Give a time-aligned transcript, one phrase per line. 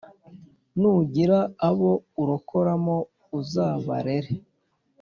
[0.79, 1.39] Nugira
[1.69, 1.91] abo
[2.21, 2.97] urokoramo
[3.39, 4.33] uzabarere